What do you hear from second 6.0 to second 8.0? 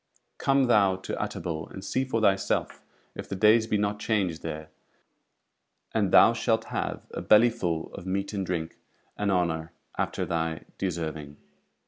thou shalt have a belly full